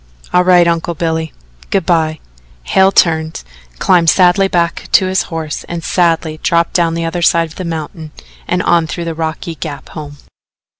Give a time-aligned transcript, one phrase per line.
[0.33, 1.31] "All right, Uncle Billy.
[1.69, 2.19] Good by."
[2.63, 3.43] Hale turned,
[3.77, 7.63] climbed sadly back to his horse and sadly dropped down the other side of the
[7.65, 8.09] mountain
[8.47, 10.17] and on through the rocky gap home.